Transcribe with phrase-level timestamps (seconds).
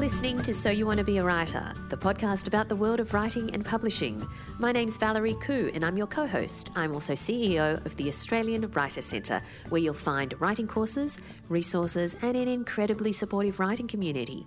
[0.00, 3.12] listening to So You Want to Be a Writer, the podcast about the world of
[3.12, 4.26] writing and publishing.
[4.58, 6.70] My name's Valerie Khoo, and I'm your co host.
[6.74, 11.18] I'm also CEO of the Australian Writer Centre, where you'll find writing courses,
[11.50, 14.46] resources, and an incredibly supportive writing community.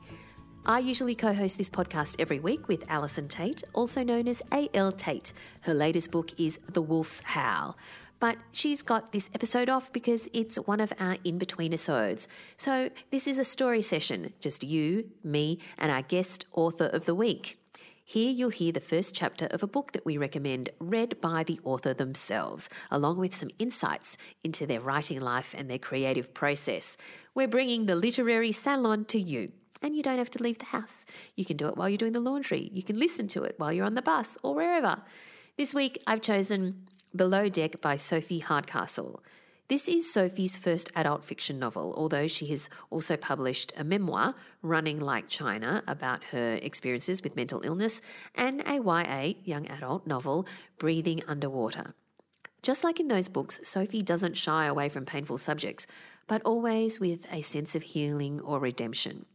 [0.65, 4.92] I usually co host this podcast every week with Alison Tate, also known as A.L.
[4.92, 5.33] Tate.
[5.62, 7.78] Her latest book is The Wolf's Howl
[8.24, 12.26] but she's got this episode off because it's one of our in between episodes.
[12.55, 17.13] So this is a story session, just you, me, and our guest author of the
[17.13, 17.58] week.
[18.05, 21.59] Here you'll hear the first chapter of a book that we recommend read by the
[21.66, 26.96] author themselves, along with some insights into their writing life and their creative process.
[27.35, 29.52] We're bringing the literary salon to you.
[29.82, 31.05] And you don't have to leave the house.
[31.35, 32.70] You can do it while you're doing the laundry.
[32.71, 35.02] You can listen to it while you're on the bus or wherever.
[35.58, 39.21] This week, I've chosen Below Deck by Sophie Hardcastle.
[39.67, 44.99] This is Sophie's first adult fiction novel, although she has also published a memoir, Running
[44.99, 48.02] Like China, about her experiences with mental illness,
[48.34, 50.48] and a YA, young adult novel,
[50.79, 51.93] Breathing Underwater.
[52.63, 55.85] Just like in those books, Sophie doesn't shy away from painful subjects,
[56.26, 59.27] but always with a sense of healing or redemption.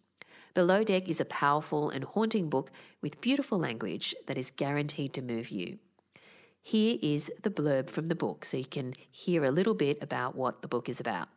[0.53, 5.23] Below Deck is a powerful and haunting book with beautiful language that is guaranteed to
[5.23, 5.79] move you.
[6.69, 10.37] Here is the blurb from the book so you can hear a little bit about
[10.37, 11.29] what the book is about.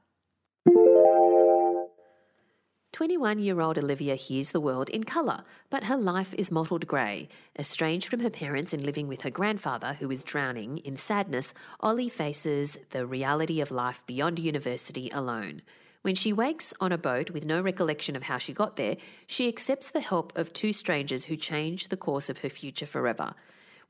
[2.91, 7.29] 21 year old Olivia hears the world in colour, but her life is mottled grey.
[7.57, 12.09] Estranged from her parents and living with her grandfather, who is drowning in sadness, Ollie
[12.09, 15.61] faces the reality of life beyond university alone.
[16.01, 19.47] When she wakes on a boat with no recollection of how she got there, she
[19.47, 23.33] accepts the help of two strangers who change the course of her future forever.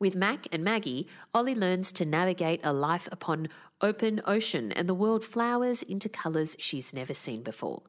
[0.01, 3.49] With Mac and Maggie, Ollie learns to navigate a life upon
[3.81, 7.83] open ocean and the world flowers into colours she's never seen before.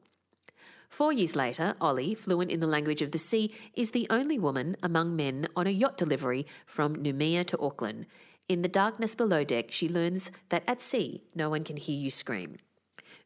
[0.89, 4.77] Four years later, Ollie, fluent in the language of the sea, is the only woman
[4.83, 8.05] among men on a yacht delivery from Noumea to Auckland.
[8.47, 12.11] In the darkness below deck, she learns that at sea, no one can hear you
[12.11, 12.57] scream.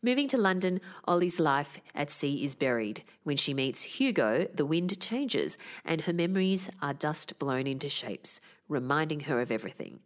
[0.02, 3.04] Moving to London, Ollie's life at sea is buried.
[3.24, 8.40] When she meets Hugo, the wind changes and her memories are dust blown into shapes,
[8.68, 10.00] reminding her of everything.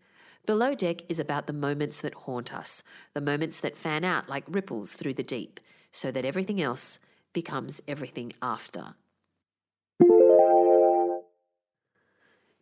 [0.46, 2.84] Below Deck is about the moments that haunt us,
[3.14, 5.59] the moments that fan out like ripples through the deep,
[5.91, 7.00] so that everything else
[7.34, 8.96] becomes everything after.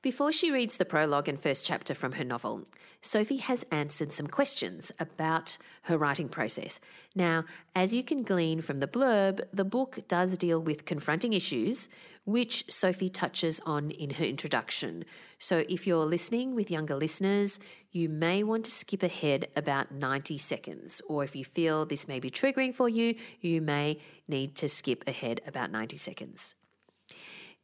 [0.01, 2.63] Before she reads the prologue and first chapter from her novel,
[3.01, 6.79] Sophie has answered some questions about her writing process.
[7.15, 7.43] Now,
[7.75, 11.89] as you can glean from the blurb, the book does deal with confronting issues,
[12.23, 15.03] which Sophie touches on in her introduction.
[15.37, 17.59] So if you're listening with younger listeners,
[17.91, 22.21] you may want to skip ahead about 90 seconds, or if you feel this may
[22.21, 23.99] be triggering for you, you may
[24.29, 26.55] need to skip ahead about 90 seconds.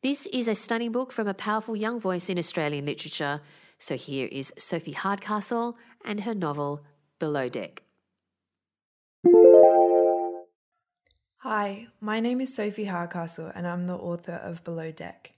[0.05, 3.41] This is a stunning book from a powerful young voice in Australian literature.
[3.79, 6.83] So here is Sophie Hardcastle and her novel
[7.17, 7.81] Below Deck.
[11.37, 15.33] Hi, my name is Sophie Hardcastle and I'm the author of Below Deck.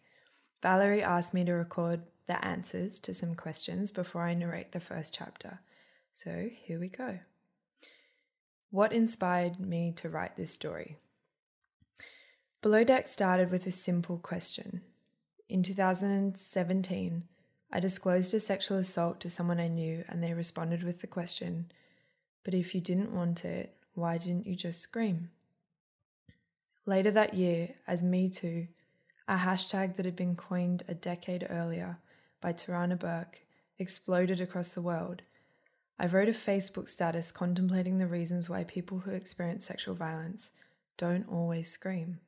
[0.61, 5.15] Valerie asked me to record the answers to some questions before I narrate the first
[5.15, 5.61] chapter.
[6.11, 7.19] So here we go.
[8.71, 10.97] What inspired me to write this story?
[12.67, 14.81] Below Deck started with a simple question.
[15.47, 17.23] In 2017,
[17.71, 21.71] I disclosed a sexual assault to someone I knew, and they responded with the question,
[22.43, 25.29] But if you didn't want it, why didn't you just scream?
[26.85, 28.67] Later that year, as Me Too,
[29.29, 31.99] a hashtag that had been coined a decade earlier
[32.41, 33.43] by Tarana Burke,
[33.79, 35.21] exploded across the world.
[35.97, 40.51] I wrote a Facebook status contemplating the reasons why people who experience sexual violence
[40.97, 42.19] don't always scream.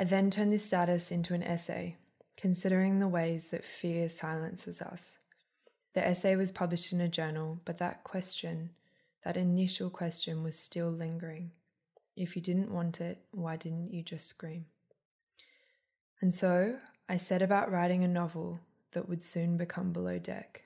[0.00, 1.98] I then turned this status into an essay,
[2.34, 5.18] considering the ways that fear silences us.
[5.92, 8.70] The essay was published in a journal, but that question,
[9.26, 11.50] that initial question, was still lingering.
[12.16, 14.64] If you didn't want it, why didn't you just scream?
[16.22, 18.60] And so I set about writing a novel
[18.92, 20.62] that would soon become Below Deck.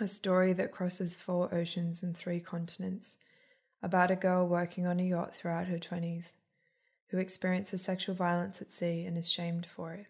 [0.00, 3.18] A story that crosses four oceans and three continents,
[3.82, 6.32] about a girl working on a yacht throughout her 20s
[7.08, 10.06] who experiences sexual violence at sea and is shamed for it.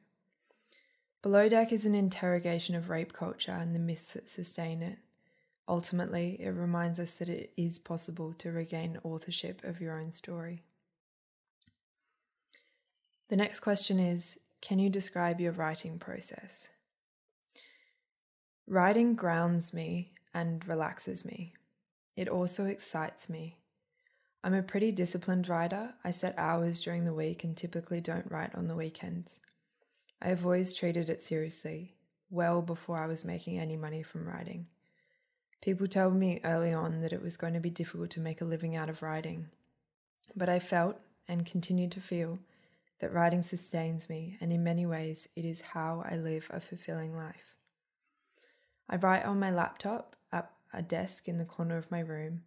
[1.22, 4.98] Below Deck is an interrogation of rape culture and the myths that sustain it.
[5.68, 10.62] Ultimately, it reminds us that it is possible to regain authorship of your own story.
[13.28, 16.70] The next question is Can you describe your writing process?
[18.66, 21.52] Writing grounds me and relaxes me.
[22.16, 23.57] It also excites me.
[24.42, 25.94] I'm a pretty disciplined writer.
[26.04, 29.40] I set hours during the week and typically don't write on the weekends.
[30.22, 31.94] I have always treated it seriously,
[32.30, 34.66] well before I was making any money from writing.
[35.60, 38.44] People told me early on that it was going to be difficult to make a
[38.44, 39.48] living out of writing,
[40.36, 42.38] but I felt and continue to feel
[43.00, 47.16] that writing sustains me, and in many ways, it is how I live a fulfilling
[47.16, 47.54] life.
[48.88, 52.42] I write on my laptop at a desk in the corner of my room.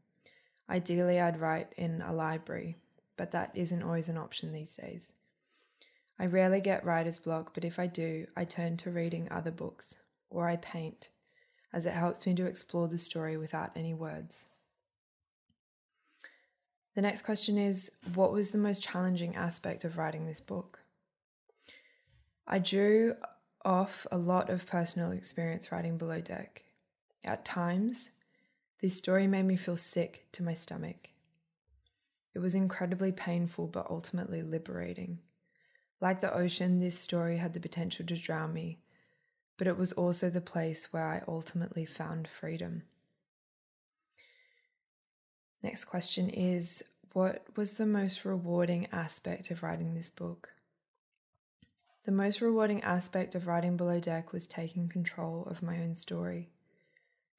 [0.71, 2.77] Ideally, I'd write in a library,
[3.17, 5.11] but that isn't always an option these days.
[6.17, 9.97] I rarely get writer's block, but if I do, I turn to reading other books
[10.29, 11.09] or I paint,
[11.73, 14.45] as it helps me to explore the story without any words.
[16.95, 20.79] The next question is What was the most challenging aspect of writing this book?
[22.47, 23.15] I drew
[23.65, 26.63] off a lot of personal experience writing Below Deck.
[27.25, 28.09] At times,
[28.81, 31.09] this story made me feel sick to my stomach.
[32.33, 35.19] It was incredibly painful but ultimately liberating.
[35.99, 38.79] Like the ocean, this story had the potential to drown me,
[39.57, 42.83] but it was also the place where I ultimately found freedom.
[45.61, 46.83] Next question is
[47.13, 50.49] What was the most rewarding aspect of writing this book?
[52.05, 56.49] The most rewarding aspect of writing Below Deck was taking control of my own story.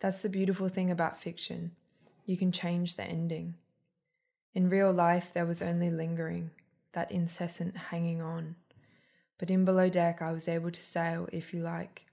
[0.02, 1.76] That's the beautiful thing about fiction.
[2.26, 3.54] You can change the ending.
[4.52, 6.50] In real life, there was only lingering,
[6.90, 8.56] that incessant hanging on.
[9.38, 12.06] But in Below Deck, I was able to sail, if you like,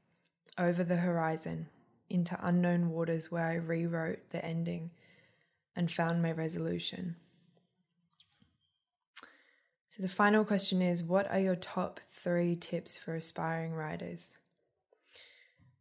[0.56, 1.66] over the horizon
[2.12, 4.92] into unknown waters where I rewrote the ending
[5.76, 7.16] and found my resolution.
[9.88, 14.39] So, the final question is What are your top three tips for aspiring writers?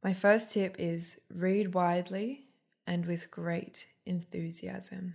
[0.03, 2.45] My first tip is read widely
[2.87, 5.15] and with great enthusiasm.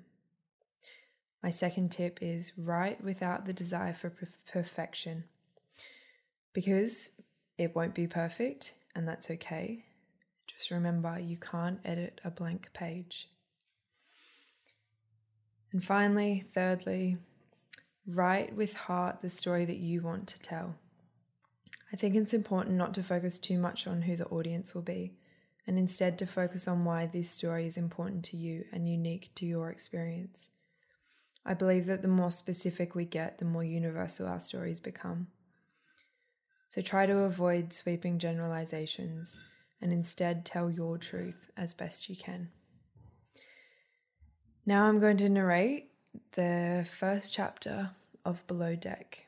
[1.42, 4.14] My second tip is write without the desire for
[4.52, 5.26] perfection
[6.54, 7.12] because
[7.58, 9.86] it won't be perfect and that's okay.
[10.48, 13.30] Just remember you can't edit a blank page.
[15.72, 17.18] And finally, thirdly,
[18.06, 20.76] write with heart the story that you want to tell.
[21.94, 25.14] I think it's important not to focus too much on who the audience will be,
[25.68, 29.46] and instead to focus on why this story is important to you and unique to
[29.46, 30.50] your experience.
[31.46, 35.28] I believe that the more specific we get, the more universal our stories become.
[36.68, 39.40] So try to avoid sweeping generalizations
[39.80, 42.50] and instead tell your truth as best you can.
[44.66, 45.92] Now I'm going to narrate
[46.32, 47.92] the first chapter
[48.26, 49.28] of Below Deck.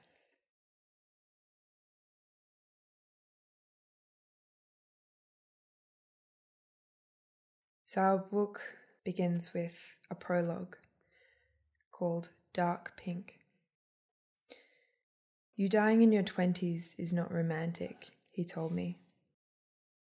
[7.96, 8.60] So, our book
[9.06, 10.76] begins with a prologue
[11.94, 13.40] called Dark Pink.
[15.56, 18.98] You dying in your twenties is not romantic, he told me.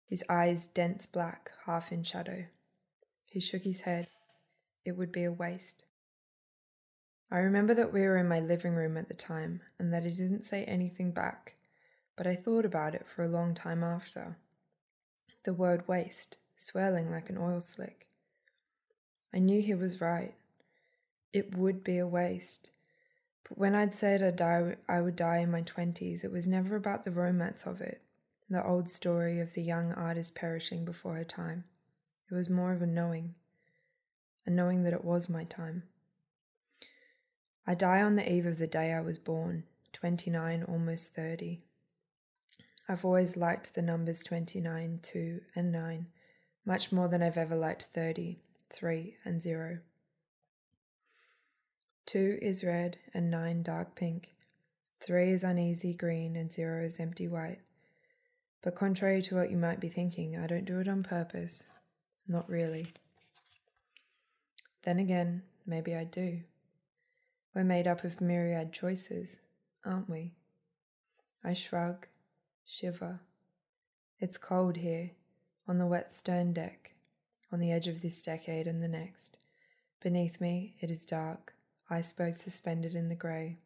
[0.06, 2.44] His eyes dense black, half in shadow.
[3.31, 4.09] He shook his head.
[4.85, 5.85] It would be a waste.
[7.31, 10.11] I remember that we were in my living room at the time and that he
[10.11, 11.55] didn't say anything back,
[12.15, 14.37] but I thought about it for a long time after.
[15.47, 18.07] The word waste, swirling like an oil slick.
[19.33, 20.35] I knew he was right.
[21.33, 22.71] It would be a waste
[23.51, 26.77] but when I'd said I'd die, I would die in my 20s, it was never
[26.77, 28.01] about the romance of it,
[28.49, 31.65] the old story of the young artist perishing before her time.
[32.31, 33.34] It was more of a knowing,
[34.46, 35.82] a knowing that it was my time.
[37.67, 41.61] I die on the eve of the day I was born, 29, almost 30.
[42.89, 46.06] I've always liked the numbers 29, 2, and 9
[46.64, 48.38] much more than I've ever liked 30,
[48.70, 49.79] 3, and 0.
[52.10, 54.34] Two is red and nine dark pink.
[55.00, 57.60] Three is uneasy green and zero is empty white.
[58.62, 61.67] But contrary to what you might be thinking, I don't do it on purpose.
[62.26, 62.88] Not really.
[64.82, 66.40] Then again, maybe I do.
[67.55, 69.38] We're made up of myriad choices,
[69.84, 70.34] aren't we?
[71.44, 72.08] I shrug,
[72.67, 73.20] shiver.
[74.19, 75.12] It's cold here,
[75.70, 76.94] on the wet stern deck,
[77.53, 79.39] on the edge of this decade and the next.
[80.03, 81.55] Beneath me, it is dark
[81.89, 83.56] iceberg suspended in the grey.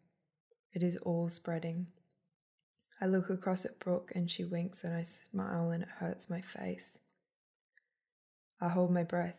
[0.75, 1.87] It is all spreading.
[3.01, 6.43] I look across at Brooke and she winks and I smile and it hurts my
[6.43, 6.99] face.
[8.61, 9.39] I hold my breath.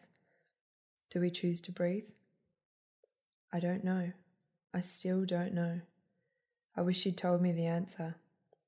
[1.12, 2.10] Do we choose to breathe?
[3.54, 4.12] I don't know.
[4.74, 5.82] I still don't know.
[6.76, 8.16] I wish she'd told me the answer.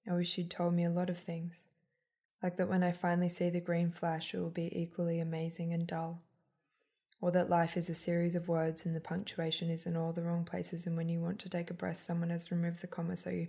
[0.08, 1.66] I wish she'd told me a lot of things.
[2.42, 5.88] Like that when I finally see the green flash, it will be equally amazing and
[5.88, 6.22] dull.
[7.20, 10.22] or that life is a series of words and the punctuation is in all the
[10.22, 13.18] wrong places, and when you want to take a breath, someone has removed the comma,
[13.18, 13.48] so you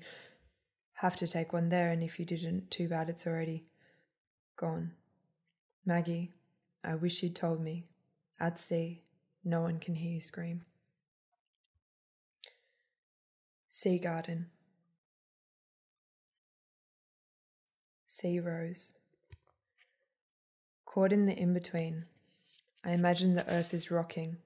[0.94, 3.64] have to take one there, and if you didn't, too bad, it's already
[4.56, 4.92] gone.
[5.84, 6.32] Maggie,
[6.82, 7.84] I wish you'd told me.
[8.40, 9.02] At sea,
[9.44, 10.64] no one can hear you scream.
[13.68, 14.46] Sea garden.
[18.20, 18.94] Sea rose.
[20.86, 22.06] Caught in the in between,
[22.84, 24.38] I imagine the earth is rocking.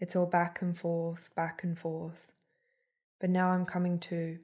[0.00, 2.32] It's all back and forth, back and forth.
[3.18, 4.38] But now I'm coming to,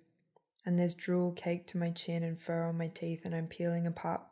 [0.65, 3.87] and there's drool caked to my chin and fur on my teeth, and I'm peeling
[3.87, 4.23] apart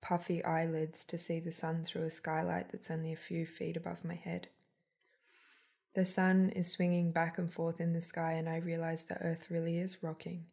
[0.00, 4.04] puffy eyelids to see the sun through a skylight that's only a few feet above
[4.04, 4.46] my head.
[5.94, 9.50] The sun is swinging back and forth in the sky, and I realize the earth
[9.50, 10.44] really is rocking.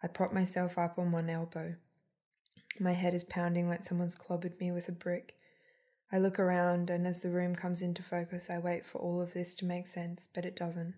[0.00, 1.74] I prop myself up on one elbow.
[2.78, 5.34] My head is pounding like someone's clobbered me with a brick.
[6.12, 9.32] I look around, and as the room comes into focus, I wait for all of
[9.32, 10.94] this to make sense, but it doesn't.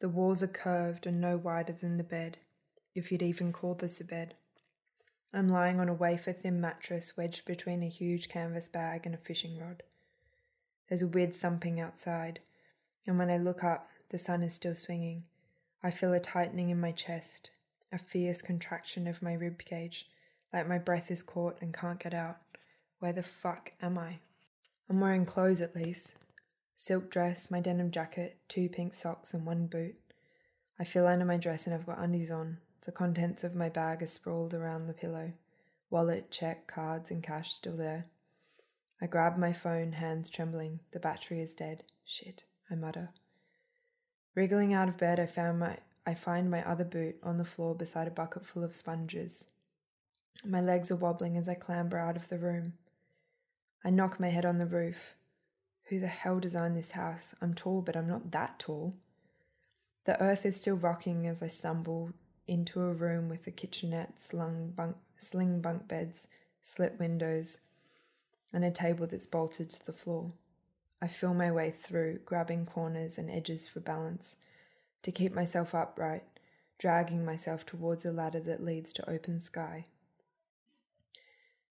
[0.00, 2.38] The walls are curved and no wider than the bed,
[2.94, 4.34] if you'd even call this a bed.
[5.32, 9.18] I'm lying on a wafer thin mattress wedged between a huge canvas bag and a
[9.18, 9.82] fishing rod.
[10.88, 12.40] There's a weird thumping outside,
[13.06, 15.24] and when I look up, the sun is still swinging.
[15.82, 17.50] I feel a tightening in my chest,
[17.90, 20.08] a fierce contraction of my rib cage,
[20.52, 22.38] like my breath is caught and can't get out.
[22.98, 24.18] Where the fuck am I?
[24.88, 26.16] I'm wearing clothes at least.
[26.74, 29.94] Silk dress, my denim jacket, two pink socks, and one boot.
[30.78, 32.58] I feel under my dress and I've got undies on.
[32.84, 35.32] The contents of my bag are sprawled around the pillow.
[35.90, 38.06] Wallet, check, cards, and cash still there.
[39.00, 40.80] I grab my phone, hands trembling.
[40.92, 41.84] The battery is dead.
[42.04, 43.10] Shit, I mutter.
[44.34, 47.76] Wriggling out of bed, I found my I find my other boot on the floor
[47.76, 49.44] beside a bucket full of sponges.
[50.44, 52.74] My legs are wobbling as I clamber out of the room.
[53.84, 55.14] I knock my head on the roof.
[55.84, 57.34] Who the hell designed this house?
[57.40, 58.94] I'm tall, but I'm not that tall.
[60.04, 62.12] The earth is still rocking as I stumble
[62.46, 66.26] into a room with a kitchenette, slung bunk, sling bunk beds,
[66.62, 67.60] slit windows,
[68.52, 70.32] and a table that's bolted to the floor.
[71.00, 74.36] I feel my way through, grabbing corners and edges for balance,
[75.02, 76.24] to keep myself upright,
[76.78, 79.86] dragging myself towards a ladder that leads to open sky.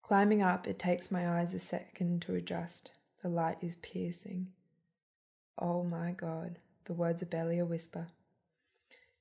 [0.07, 2.93] Climbing up, it takes my eyes a second to adjust.
[3.25, 4.53] The light is piercing.
[5.59, 8.07] Oh my god, the words are barely a whisper.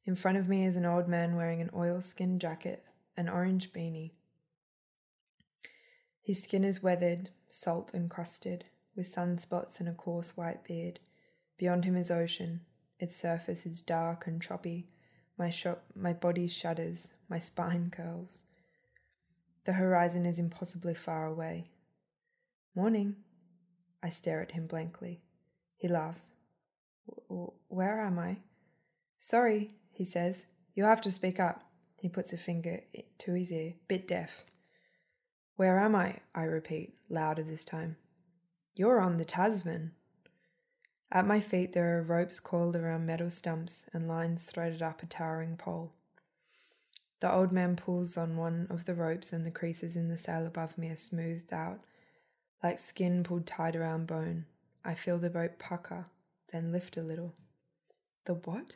[0.06, 2.86] In front of me is an old man wearing an oilskin jacket,
[3.18, 4.12] an orange beanie.
[6.22, 8.65] His skin is weathered, salt encrusted,
[8.96, 11.00] with sunspots and a coarse white beard.
[11.58, 12.62] Beyond him is ocean.
[13.00, 14.89] Its surface is dark and choppy.
[15.36, 15.65] My, sh-
[15.96, 18.44] my body shudders, my spine curls.
[19.65, 21.72] The horizon is impossibly far away.
[22.75, 23.15] Morning.
[24.03, 25.22] I stare at him blankly.
[25.77, 26.29] He laughs.
[27.67, 28.38] Where am I?
[29.17, 30.45] Sorry, he says.
[30.75, 31.63] You'll have to speak up.
[32.00, 32.81] He puts a finger
[33.19, 34.45] to his ear, bit deaf.
[35.55, 36.19] Where am I?
[36.36, 37.95] I repeat, louder this time.
[38.75, 39.93] You're on the Tasman.
[41.12, 45.05] At my feet there are ropes coiled around metal stumps and lines threaded up a
[45.05, 45.93] towering pole.
[47.25, 50.46] The old man pulls on one of the ropes and the creases in the sail
[50.46, 51.79] above me are smoothed out,
[52.62, 54.46] like skin pulled tight around bone.
[54.86, 56.05] I feel the boat pucker,
[56.53, 57.34] then lift a little.
[58.25, 58.75] The what?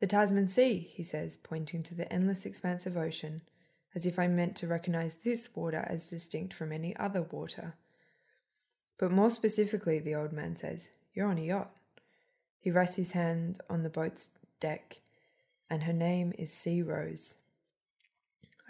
[0.00, 3.42] The Tasman Sea, he says, pointing to the endless expanse of ocean,
[3.94, 7.74] as if I meant to recognize this water as distinct from any other water.
[8.96, 11.72] But more specifically, the old man says, You're on a yacht.
[12.58, 15.02] He rests his hand on the boat's deck,
[15.68, 17.36] and her name is Sea Rose.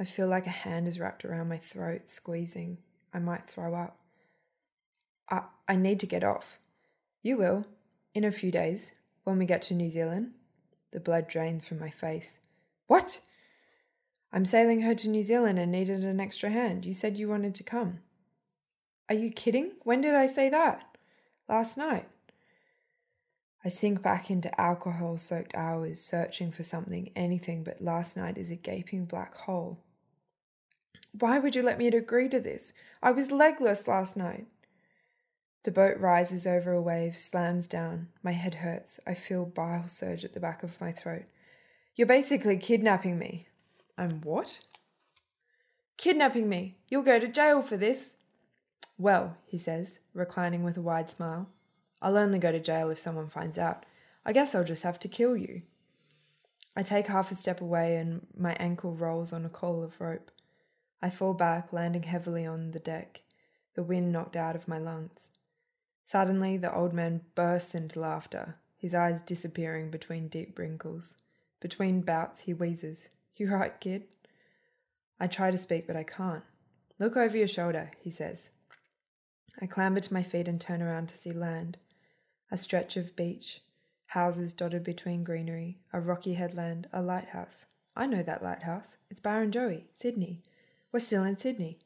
[0.00, 2.78] I feel like a hand is wrapped around my throat, squeezing.
[3.12, 3.98] I might throw up.
[5.28, 6.58] I, I need to get off.
[7.22, 7.66] You will,
[8.14, 10.30] in a few days, when we get to New Zealand.
[10.92, 12.40] The blood drains from my face.
[12.86, 13.20] What?
[14.32, 16.86] I'm sailing her to New Zealand and needed an extra hand.
[16.86, 17.98] You said you wanted to come.
[19.10, 19.72] Are you kidding?
[19.82, 20.96] When did I say that?
[21.46, 22.08] Last night.
[23.62, 28.50] I sink back into alcohol soaked hours, searching for something, anything, but last night is
[28.50, 29.84] a gaping black hole.
[31.18, 32.72] Why would you let me agree to this?
[33.02, 34.46] I was legless last night.
[35.62, 38.08] The boat rises over a wave, slams down.
[38.22, 38.98] My head hurts.
[39.06, 41.24] I feel bile surge at the back of my throat.
[41.94, 43.48] You're basically kidnapping me.
[43.98, 44.60] I'm what?
[45.98, 46.78] Kidnapping me.
[46.88, 48.14] You'll go to jail for this.
[48.96, 51.48] Well, he says, reclining with a wide smile,
[52.00, 53.84] I'll only go to jail if someone finds out.
[54.24, 55.62] I guess I'll just have to kill you.
[56.74, 60.30] I take half a step away and my ankle rolls on a coil of rope.
[61.02, 63.22] I fall back, landing heavily on the deck,
[63.74, 65.30] the wind knocked out of my lungs.
[66.04, 71.16] Suddenly, the old man bursts into laughter, his eyes disappearing between deep wrinkles.
[71.60, 73.08] Between bouts, he wheezes.
[73.36, 74.04] You right, kid?
[75.18, 76.42] I try to speak, but I can't.
[76.98, 78.50] Look over your shoulder, he says.
[79.60, 81.78] I clamber to my feet and turn around to see land.
[82.50, 83.60] A stretch of beach,
[84.06, 87.66] houses dotted between greenery, a rocky headland, a lighthouse.
[87.94, 88.96] I know that lighthouse.
[89.10, 90.42] It's Barrenjoey, Sydney.
[90.92, 91.78] We're still in Sydney.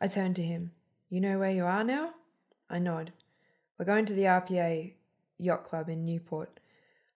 [0.00, 0.72] I turn to him.
[1.08, 2.14] You know where you are now?
[2.68, 3.12] I nod.
[3.78, 4.92] We're going to the RPA
[5.38, 6.58] Yacht Club in Newport.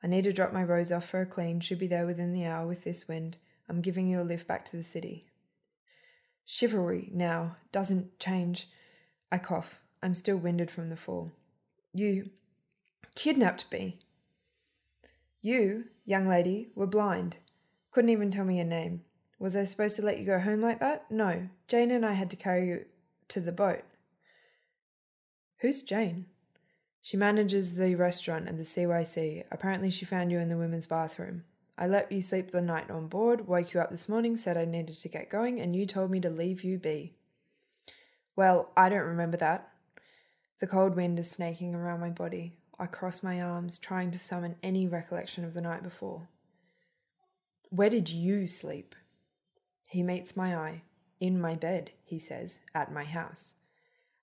[0.03, 2.47] I need to drop my rose off for a clean, should be there within the
[2.47, 3.37] hour with this wind.
[3.69, 5.27] I'm giving you a lift back to the city.
[6.45, 8.69] Chivalry now doesn't change.
[9.33, 9.81] I cough.
[10.03, 11.33] I'm still winded from the fall.
[11.93, 12.31] You
[13.17, 13.99] kidnapped me.
[15.43, 17.39] You, young lady, were blind.
[17.91, 19.03] Couldn't even tell me your name.
[19.39, 21.11] Was I supposed to let you go home like that?
[21.11, 21.49] No.
[21.69, 22.85] Jane and I had to carry you
[23.29, 23.83] to the boat.
[25.59, 26.27] Who's Jane?
[27.01, 29.45] She manages the restaurant at the CYC.
[29.51, 31.45] Apparently, she found you in the women's bathroom.
[31.77, 34.65] I let you sleep the night on board, woke you up this morning, said I
[34.65, 37.15] needed to get going, and you told me to leave you be.
[38.35, 39.69] Well, I don't remember that.
[40.61, 42.57] The cold wind is snaking around my body.
[42.81, 46.29] I cross my arms, trying to summon any recollection of the night before.
[47.71, 48.97] Where did you sleep?
[49.89, 50.83] He meets my eye.
[51.19, 53.55] In my bed, he says, at my house.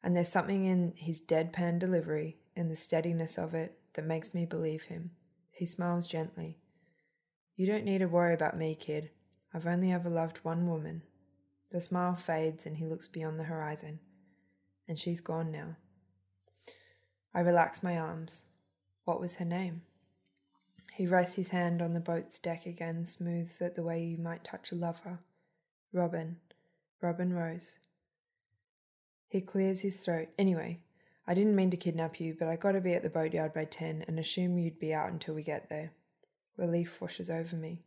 [0.04, 4.46] And there's something in his deadpan delivery, in the steadiness of it, that makes me
[4.46, 5.12] believe him.
[5.52, 6.60] He smiles gently.
[7.56, 9.10] You don't need to worry about me, kid.
[9.54, 11.02] I've only ever loved one woman.
[11.72, 14.00] The smile fades and he looks beyond the horizon.
[14.88, 15.78] And she's gone now.
[17.34, 18.46] I relax my arms.
[19.06, 19.82] What was her name?
[20.94, 24.44] He rests his hand on the boat's deck again, smooths it the way you might
[24.44, 25.20] touch a lover.
[25.96, 26.36] Robin.
[27.02, 27.80] Robin Rose.
[29.30, 30.28] He clears his throat.
[30.38, 30.82] Anyway,
[31.26, 34.04] I didn't mean to kidnap you, but I gotta be at the boatyard by ten
[34.06, 35.94] and assume you'd be out until we get there.
[36.58, 37.86] Relief washes over me.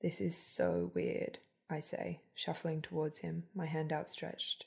[0.00, 4.66] This is so weird, I say, shuffling towards him, my hand outstretched,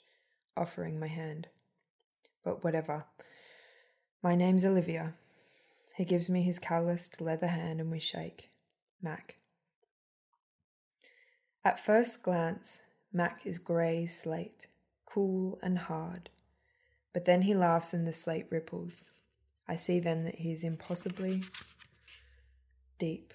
[0.57, 1.47] offering my hand.
[2.43, 3.05] But whatever.
[4.21, 5.13] My name's Olivia.
[5.95, 8.49] He gives me his calloused leather hand and we shake.
[9.01, 9.37] Mac.
[11.65, 14.67] At first glance, Mac is grey slate,
[15.07, 16.29] cool and hard.
[17.11, 19.05] But then he laughs and the slate ripples.
[19.67, 21.41] I see then that he is impossibly
[22.99, 23.33] deep,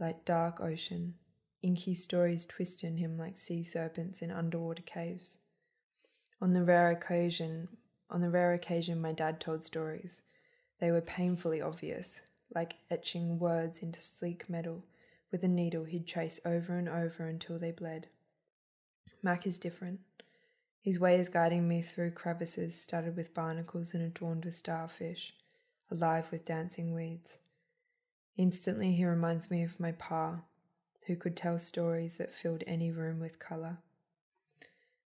[0.00, 1.16] like dark ocean.
[1.60, 5.36] Inky stories twist in him like sea serpents in underwater caves.
[6.40, 7.68] On the rare occasion,
[8.08, 10.22] on the rare occasion my dad told stories,
[10.80, 12.22] they were painfully obvious,
[12.54, 14.84] like etching words into sleek metal
[15.30, 18.08] with a needle he'd trace over and over until they bled.
[19.22, 20.00] Mac is different.
[20.80, 25.34] His way is guiding me through crevices studded with barnacles and adorned with starfish,
[25.90, 27.40] alive with dancing weeds.
[28.36, 30.42] Instantly, he reminds me of my pa,
[31.06, 33.78] who could tell stories that filled any room with colour.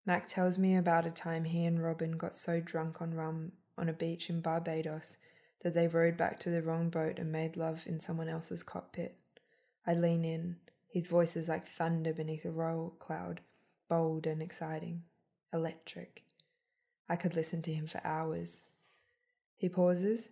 [0.06, 3.88] Mac tells me about a time he and Robin got so drunk on rum on
[3.88, 5.18] a beach in Barbados
[5.62, 9.16] that they rowed back to the wrong boat and made love in someone else's cockpit.
[9.90, 10.58] I lean in.
[10.88, 13.42] His voice is like thunder beneath a roll cloud,
[13.90, 15.04] bold and exciting,
[15.52, 16.24] electric.
[17.10, 18.60] I could listen to him for hours.
[19.58, 20.30] He pauses.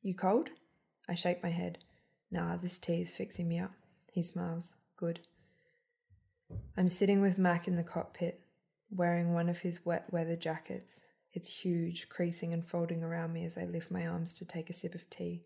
[0.00, 0.48] You cold?
[1.06, 1.76] I shake my head.
[2.30, 3.72] Nah, this tea is fixing me up.
[4.12, 4.74] He smiles.
[4.96, 5.20] Good.
[6.76, 8.40] I'm sitting with Mac in the cockpit,
[8.90, 11.02] wearing one of his wet weather jackets,
[11.34, 14.72] it's huge, creasing and folding around me as I lift my arms to take a
[14.72, 15.42] sip of tea.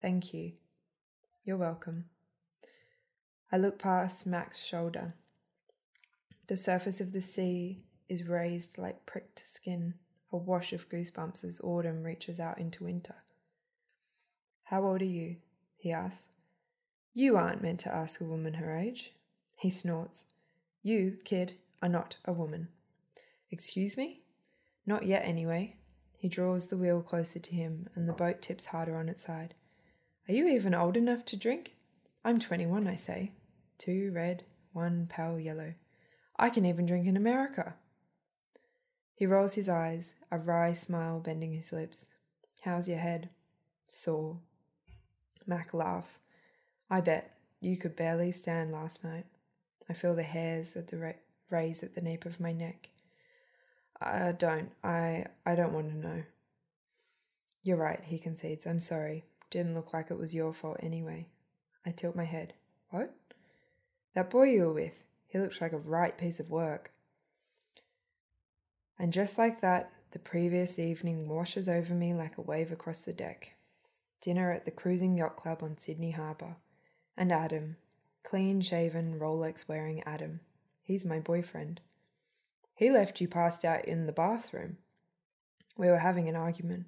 [0.00, 0.52] Thank you.
[1.44, 2.06] You're welcome.
[3.52, 5.12] I look past Mac's shoulder.
[6.46, 9.94] The surface of the sea is raised like pricked skin,
[10.32, 13.16] a wash of goosebumps as autumn reaches out into winter.
[14.64, 15.36] How old are you?
[15.76, 16.28] he asks.
[17.12, 19.12] You aren't meant to ask a woman her age.
[19.56, 20.24] He snorts.
[20.82, 22.68] You, kid, are not a woman.
[23.50, 24.22] Excuse me?
[24.86, 25.76] Not yet, anyway.
[26.16, 29.52] He draws the wheel closer to him, and the boat tips harder on its side.
[30.26, 31.74] Are you even old enough to drink?
[32.24, 33.32] I'm 21, I say.
[33.82, 35.74] Two red, one pale yellow.
[36.38, 37.74] I can even drink in America.
[39.16, 42.06] He rolls his eyes, a wry smile bending his lips.
[42.60, 43.30] How's your head?
[43.88, 44.38] Sore.
[45.48, 46.20] Mac laughs.
[46.88, 47.34] I bet.
[47.60, 49.26] You could barely stand last night.
[49.90, 51.12] I feel the hairs at the ra-
[51.50, 52.88] raise at the nape of my neck.
[54.00, 54.70] I don't.
[54.84, 56.22] I I don't want to know.
[57.64, 58.64] You're right, he concedes.
[58.64, 59.24] I'm sorry.
[59.50, 61.26] Didn't look like it was your fault anyway.
[61.84, 62.54] I tilt my head.
[62.90, 63.12] What?
[64.14, 65.04] That boy you were with.
[65.28, 66.92] He looks like a right piece of work.
[68.98, 73.14] And just like that, the previous evening washes over me like a wave across the
[73.14, 73.54] deck.
[74.20, 76.56] Dinner at the Cruising Yacht Club on Sydney Harbour.
[77.16, 77.76] And Adam,
[78.22, 80.40] clean shaven, Rolex wearing Adam.
[80.84, 81.80] He's my boyfriend.
[82.74, 84.76] He left you passed out in the bathroom.
[85.76, 86.86] We were having an argument.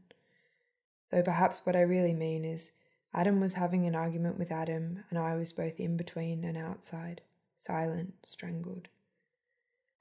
[1.10, 2.72] Though perhaps what I really mean is
[3.14, 7.20] Adam was having an argument with Adam, and I was both in between and outside,
[7.56, 8.88] silent, strangled.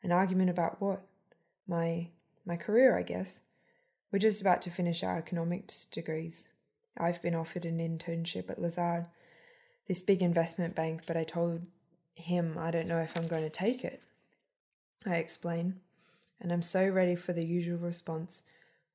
[0.02, 1.04] An argument about what?
[1.68, 2.10] My
[2.46, 3.42] my career, I guess.
[4.12, 6.50] We're just about to finish our economics degrees.
[6.98, 9.06] I've been offered an internship at Lazard,
[9.88, 11.62] this big investment bank, but I told
[12.16, 14.02] him I don't know if I'm going to take it.
[15.06, 15.80] I explain,
[16.42, 18.44] and I'm so ready for the usual response,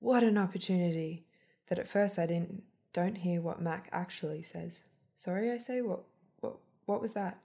[0.00, 1.24] what an opportunity,
[1.68, 4.82] that at first I didn't don't hear what Mac actually says.
[5.14, 6.04] Sorry, I say, what
[6.40, 7.38] what what was that?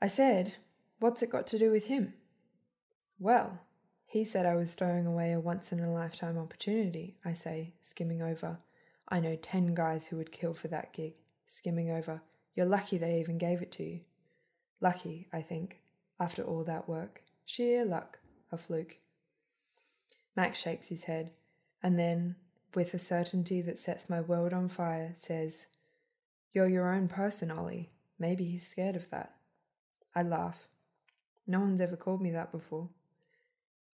[0.00, 0.56] I said,
[1.04, 2.14] What's it got to do with him?
[3.18, 3.60] Well,
[4.06, 8.22] he said I was throwing away a once in a lifetime opportunity, I say, skimming
[8.22, 8.58] over.
[9.08, 11.14] I know ten guys who would kill for that gig.
[11.44, 12.22] Skimming over.
[12.54, 14.00] You're lucky they even gave it to you.
[14.80, 15.80] Lucky, I think,
[16.18, 17.22] after all that work.
[17.44, 18.18] Sheer luck,
[18.50, 18.96] a fluke.
[20.36, 21.32] Mac shakes his head,
[21.82, 22.36] and then,
[22.74, 25.66] with a certainty that sets my world on fire, says,
[26.52, 27.90] You're your own person, Ollie.
[28.18, 29.34] Maybe he's scared of that.
[30.14, 30.68] I laugh.
[31.46, 32.88] No one's ever called me that before.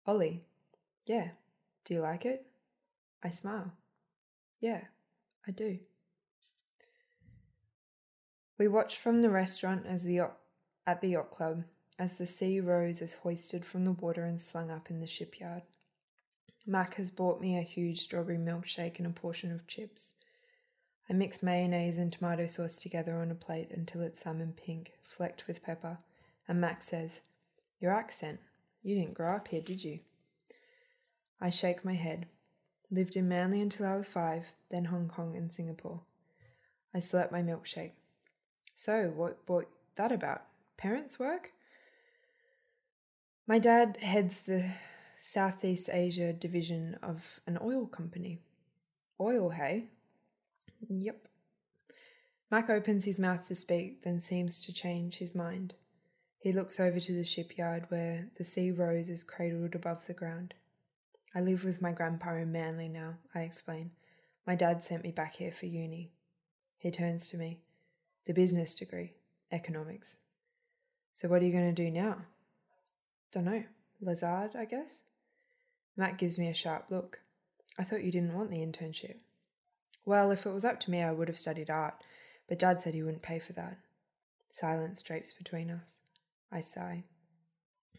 [0.07, 0.45] Ollie.
[1.07, 1.29] Yeah.
[1.85, 2.47] Do you like it?
[3.23, 3.73] I smile.
[4.61, 4.83] Yeah,
[5.47, 5.79] I do.
[8.59, 10.37] We watch from the restaurant as the yacht,
[10.87, 11.65] at the yacht club
[12.01, 15.63] as the Sea Rose is hoisted from the water and slung up in the shipyard.
[16.67, 20.15] Mac has bought me a huge strawberry milkshake and a portion of chips.
[21.09, 25.47] I mix mayonnaise and tomato sauce together on a plate until it's salmon pink, flecked
[25.47, 25.99] with pepper,
[26.47, 27.23] and Mac says,
[27.81, 28.41] Your accent.
[28.83, 30.01] You didn't grow up here, did you?
[31.41, 32.27] I shake my head.
[32.91, 36.01] Lived in Manly until I was five, then Hong Kong and Singapore.
[36.95, 37.93] I slurp my milkshake.
[38.75, 40.43] So, what brought that about?
[40.77, 41.53] Parents' work?
[43.47, 44.71] My dad heads the
[45.23, 48.39] Southeast Asia division of an oil company.
[49.21, 49.85] Oil, hey?
[50.89, 51.29] Yep.
[52.51, 55.75] Mac opens his mouth to speak, then seems to change his mind.
[56.39, 60.55] He looks over to the shipyard where the Sea Rose is cradled above the ground.
[61.35, 63.91] I live with my grandpa in Manly now, I explain.
[64.47, 66.13] My dad sent me back here for uni.
[66.79, 67.61] He turns to me.
[68.25, 69.13] The business degree,
[69.53, 70.17] economics.
[71.13, 72.23] So what are you going to do now?
[73.31, 73.65] Dunno.
[74.01, 75.05] Lazard, I guess?
[76.01, 77.21] Mac gives me a sharp look.
[77.79, 79.17] I thought you didn't want the internship.
[80.07, 82.03] Well, if it was up to me, I would have studied art,
[82.49, 83.77] but Dad said he wouldn't pay for that.
[84.51, 85.99] Silence drapes between us.
[86.51, 87.05] I sigh.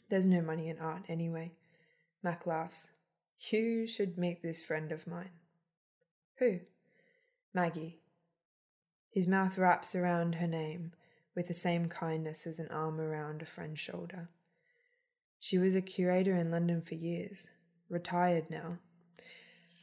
[0.10, 1.52] There's no money in art anyway.
[2.24, 2.90] Mac laughs.
[3.52, 5.30] You should meet this friend of mine.
[6.40, 6.62] Who?
[7.54, 8.00] Maggie.
[9.12, 10.94] His mouth wraps around her name
[11.36, 14.30] with the same kindness as an arm around a friend's shoulder.
[15.40, 17.52] She was a curator in London for years,
[17.92, 18.78] retired now.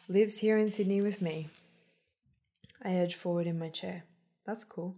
[0.08, 1.48] Lives here in Sydney with me.
[2.82, 4.04] I edge forward in my chair.
[4.46, 4.96] That's cool.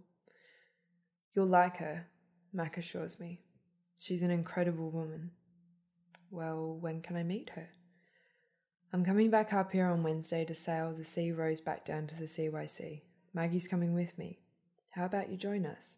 [1.33, 2.07] You'll like her,
[2.53, 3.41] Mac assures me.
[3.97, 5.31] She's an incredible woman.
[6.29, 7.69] Well, when can I meet her?
[8.93, 12.15] I'm coming back up here on Wednesday to sail the Sea Rose back down to
[12.15, 13.01] the CYC.
[13.33, 14.39] Maggie's coming with me.
[14.91, 15.97] How about you join us?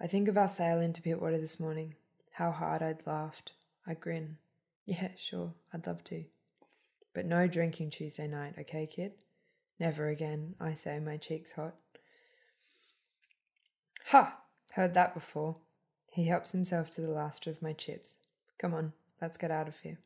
[0.00, 1.94] I think of our sailing to Pittwater this morning.
[2.34, 3.52] How hard I'd laughed.
[3.86, 4.36] I grin.
[4.86, 6.24] Yeah, sure, I'd love to.
[7.12, 9.12] But no drinking Tuesday night, okay, kid?
[9.80, 11.74] Never again, I say, my cheeks hot.
[14.06, 14.38] Ha!
[14.72, 15.56] Heard that before.
[16.12, 18.18] He helps himself to the last of my chips.
[18.58, 19.98] Come on, let's get out of here.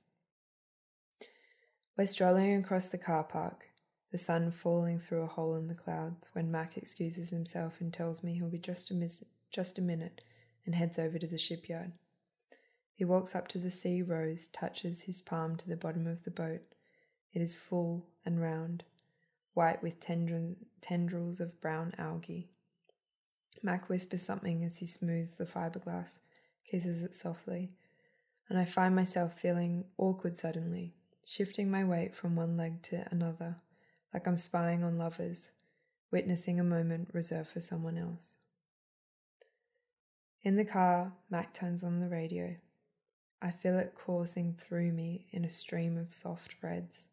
[1.97, 3.66] We're strolling across the car park,
[4.11, 8.25] the sun falling through a hole in the clouds, when Mac excuses himself and tells
[8.25, 10.23] me he'll be just a, mis- just a minute
[10.64, 11.93] and heads over to the shipyard.
[13.01, 16.31] He walks up to the sea rose, touches his palm to the bottom of the
[16.31, 16.61] boat.
[17.33, 18.85] It is full and round,
[19.55, 22.51] white with tendril- tendrils of brown algae.
[23.63, 26.19] Mac whispers something as he smooths the fiberglass,
[26.71, 27.73] kisses it softly,
[28.51, 30.93] and I find myself feeling awkward suddenly,
[31.25, 33.57] shifting my weight from one leg to another,
[34.13, 35.53] like I'm spying on lovers,
[36.11, 38.37] witnessing a moment reserved for someone else.
[40.43, 42.57] In the car, Mac turns on the radio.
[43.42, 47.09] I feel it coursing through me in a stream of soft reds.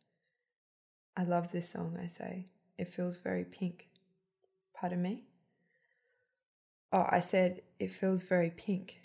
[1.16, 2.46] I love this song, I say.
[2.78, 3.88] It feels very pink.
[4.74, 5.24] Pardon me?
[6.92, 9.00] Oh, I said it feels very pink.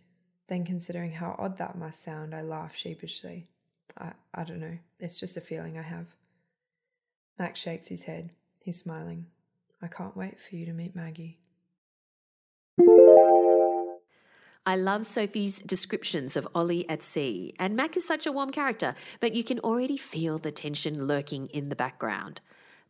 [0.49, 3.47] Then, considering how odd that must sound, I laugh sheepishly.
[3.97, 4.79] I, I don't know.
[4.99, 6.07] It's just a feeling I have.
[7.39, 8.31] Mac shakes his head.
[8.63, 9.27] He's smiling.
[9.81, 11.39] I can't wait for you to meet Maggie.
[14.65, 18.95] I love Sophie's descriptions of Ollie at sea, and Mac is such a warm character,
[19.19, 22.41] but you can already feel the tension lurking in the background.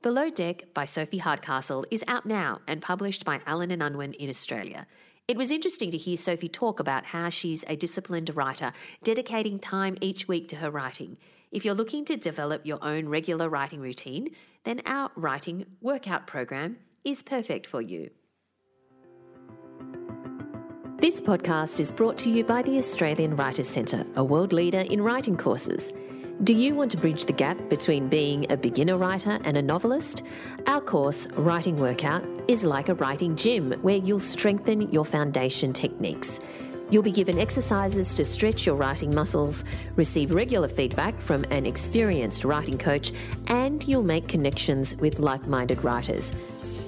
[0.02, 4.28] Below Deck by Sophie Hardcastle is out now and published by Allen and Unwin in
[4.28, 4.86] Australia.
[5.26, 9.96] It was interesting to hear Sophie talk about how she's a disciplined writer, dedicating time
[10.02, 11.16] each week to her writing.
[11.50, 16.76] If you're looking to develop your own regular writing routine, then our writing workout program
[17.02, 18.10] is perfect for you.
[21.02, 25.02] This podcast is brought to you by the Australian Writers Centre, a world leader in
[25.02, 25.92] writing courses.
[26.44, 30.22] Do you want to bridge the gap between being a beginner writer and a novelist?
[30.68, 36.38] Our course, Writing Workout, is like a writing gym where you'll strengthen your foundation techniques.
[36.88, 39.64] You'll be given exercises to stretch your writing muscles,
[39.96, 43.10] receive regular feedback from an experienced writing coach,
[43.48, 46.32] and you'll make connections with like minded writers.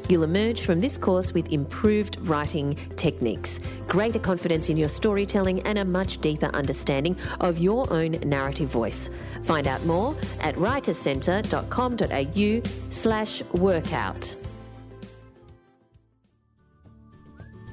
[0.09, 5.79] You'll emerge from this course with improved writing techniques, greater confidence in your storytelling, and
[5.79, 9.11] a much deeper understanding of your own narrative voice.
[9.45, 14.37] Find out more at writerscentre.com.au slash workout.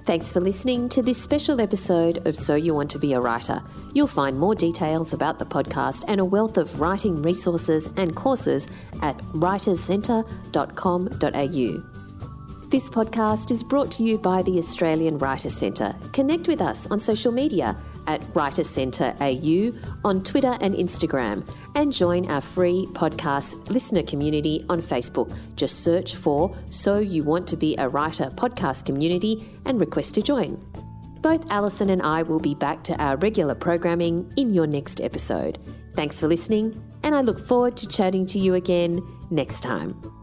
[0.06, 3.62] Thanks for listening to this special episode of So You Want to Be a Writer.
[3.94, 8.68] You'll find more details about the podcast and a wealth of writing resources and courses
[9.04, 11.91] at writerscentre.com.au.
[12.72, 15.94] This podcast is brought to you by the Australian Writer Centre.
[16.14, 17.76] Connect with us on social media
[18.08, 19.74] at Writers Centre AU
[20.06, 25.36] on Twitter and Instagram, and join our free podcast listener community on Facebook.
[25.58, 30.22] Just search for So You Want to Be a Writer podcast community and request to
[30.22, 30.56] join.
[31.20, 35.60] Both Alison and I will be back to our regular programming in your next episode.
[35.94, 40.21] Thanks for listening, and I look forward to chatting to you again next time.